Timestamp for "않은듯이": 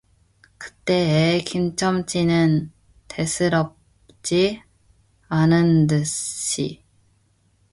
5.27-6.83